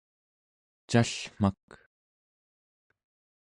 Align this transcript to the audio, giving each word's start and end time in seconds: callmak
callmak 0.89 1.67